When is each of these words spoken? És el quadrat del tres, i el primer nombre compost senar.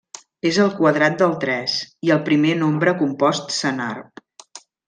És 0.51 0.55
el 0.63 0.71
quadrat 0.79 1.19
del 1.19 1.35
tres, 1.43 1.77
i 2.09 2.13
el 2.17 2.23
primer 2.31 2.57
nombre 2.65 2.97
compost 3.05 3.57
senar. 3.61 3.95